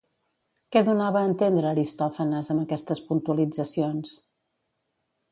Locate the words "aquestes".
2.63-3.01